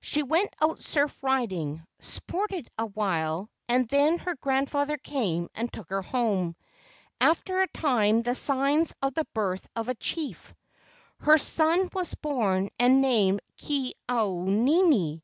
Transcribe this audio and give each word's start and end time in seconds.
She 0.00 0.24
went 0.24 0.52
out 0.60 0.82
surf 0.82 1.16
riding, 1.22 1.84
sported 2.00 2.68
awhile, 2.76 3.48
and 3.68 3.86
then 3.88 4.18
her 4.18 4.34
grandfather 4.34 4.96
came 4.96 5.48
and 5.54 5.72
took 5.72 5.90
her 5.90 6.02
home. 6.02 6.56
After 7.20 7.60
a 7.60 7.68
time 7.68 8.16
came 8.16 8.22
the 8.24 8.34
signs 8.34 8.92
of 9.00 9.14
the 9.14 9.28
birth 9.34 9.68
of 9.76 9.88
a 9.88 9.94
chief. 9.94 10.52
Her 11.20 11.38
son 11.38 11.88
was 11.94 12.16
born 12.16 12.70
and 12.80 13.00
named 13.00 13.40
Ke 13.56 13.92
au 14.08 14.46
nini. 14.50 15.22